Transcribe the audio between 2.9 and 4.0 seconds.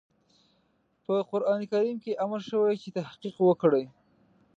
تحقيق وکړئ.